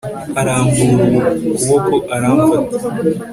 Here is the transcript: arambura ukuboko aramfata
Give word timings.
arambura 0.39 1.05
ukuboko 1.53 1.95
aramfata 2.15 2.77